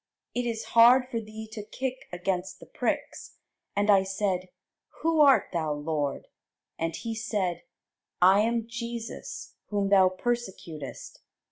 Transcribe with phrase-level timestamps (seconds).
[0.33, 3.35] it is hard for thee to kick against the pricks.
[3.75, 4.49] And I said,
[5.03, 6.25] Who art thou, Lord?
[6.79, 7.61] And he said,
[8.19, 11.21] I am Jesus whom thou persecutest.